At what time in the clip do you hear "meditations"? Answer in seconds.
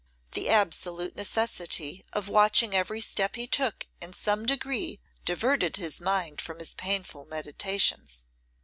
7.25-8.25